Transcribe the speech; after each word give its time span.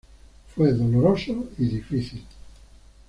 Fue 0.55 0.73
doloroso 0.73 1.49
y 1.59 1.65
difícil. 1.67 2.23